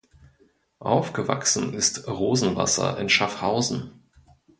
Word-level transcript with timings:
Aufgewachsen 0.79 1.75
ist 1.75 2.07
Rosenwasser 2.07 2.97
in 2.97 3.07
Schaffhausen. 3.07 4.03